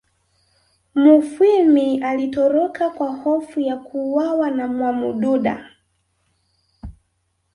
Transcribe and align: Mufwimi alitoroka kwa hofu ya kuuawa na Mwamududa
Mufwimi 0.95 2.01
alitoroka 2.03 2.89
kwa 2.89 3.07
hofu 3.15 3.59
ya 3.59 3.77
kuuawa 3.77 4.51
na 4.51 4.67
Mwamududa 4.67 5.69